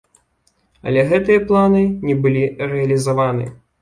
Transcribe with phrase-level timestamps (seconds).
[0.91, 3.45] Але гэтыя планы не былі рэалізаваны.